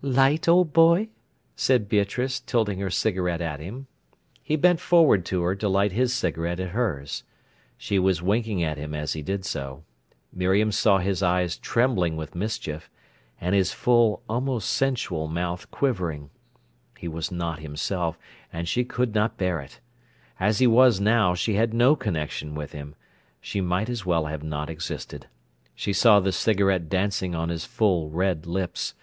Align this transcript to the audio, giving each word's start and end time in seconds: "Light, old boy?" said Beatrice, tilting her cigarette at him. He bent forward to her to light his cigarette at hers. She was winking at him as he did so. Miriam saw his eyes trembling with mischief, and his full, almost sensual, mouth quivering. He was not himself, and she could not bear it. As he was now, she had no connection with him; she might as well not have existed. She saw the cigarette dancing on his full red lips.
"Light, 0.00 0.46
old 0.48 0.72
boy?" 0.72 1.08
said 1.56 1.88
Beatrice, 1.88 2.38
tilting 2.38 2.78
her 2.78 2.88
cigarette 2.88 3.40
at 3.40 3.58
him. 3.58 3.88
He 4.44 4.54
bent 4.54 4.78
forward 4.78 5.24
to 5.24 5.42
her 5.42 5.56
to 5.56 5.68
light 5.68 5.90
his 5.90 6.14
cigarette 6.14 6.60
at 6.60 6.68
hers. 6.70 7.24
She 7.76 7.98
was 7.98 8.22
winking 8.22 8.62
at 8.62 8.78
him 8.78 8.94
as 8.94 9.14
he 9.14 9.22
did 9.22 9.44
so. 9.44 9.82
Miriam 10.32 10.70
saw 10.70 10.98
his 10.98 11.20
eyes 11.20 11.56
trembling 11.56 12.16
with 12.16 12.36
mischief, 12.36 12.88
and 13.40 13.56
his 13.56 13.72
full, 13.72 14.22
almost 14.28 14.70
sensual, 14.70 15.26
mouth 15.26 15.68
quivering. 15.72 16.30
He 16.96 17.08
was 17.08 17.32
not 17.32 17.58
himself, 17.58 18.16
and 18.52 18.68
she 18.68 18.84
could 18.84 19.16
not 19.16 19.36
bear 19.36 19.58
it. 19.60 19.80
As 20.38 20.60
he 20.60 20.68
was 20.68 21.00
now, 21.00 21.34
she 21.34 21.54
had 21.54 21.74
no 21.74 21.96
connection 21.96 22.54
with 22.54 22.70
him; 22.70 22.94
she 23.40 23.60
might 23.60 23.88
as 23.90 24.06
well 24.06 24.22
not 24.44 24.68
have 24.68 24.70
existed. 24.70 25.26
She 25.74 25.92
saw 25.92 26.20
the 26.20 26.30
cigarette 26.30 26.88
dancing 26.88 27.34
on 27.34 27.48
his 27.48 27.64
full 27.64 28.10
red 28.10 28.46
lips. 28.46 28.94